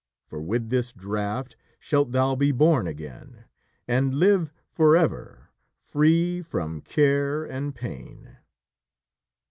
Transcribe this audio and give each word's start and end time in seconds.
For 0.25 0.41
with 0.41 0.71
this 0.71 0.93
draught 0.93 1.55
shalt 1.77 2.11
thou 2.11 2.33
be 2.35 2.51
born 2.51 2.87
again, 2.87 3.45
And 3.87 4.15
live 4.15 4.51
for 4.67 4.97
ever 4.97 5.49
free 5.79 6.41
from 6.41 6.81
care 6.81 7.45
and 7.45 7.75
pain." 7.75 8.37